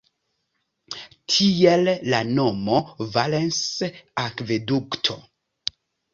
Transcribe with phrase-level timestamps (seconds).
[1.33, 2.81] Tiel la nomo
[3.19, 5.21] Valens-akvedukto.